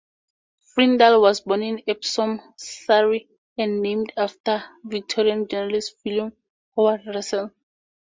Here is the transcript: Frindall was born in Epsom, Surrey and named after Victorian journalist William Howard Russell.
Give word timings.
Frindall 0.67 1.21
was 1.21 1.41
born 1.41 1.61
in 1.61 1.83
Epsom, 1.87 2.41
Surrey 2.57 3.27
and 3.55 3.83
named 3.83 4.11
after 4.17 4.63
Victorian 4.83 5.47
journalist 5.47 5.93
William 6.03 6.33
Howard 6.75 7.05
Russell. 7.05 7.51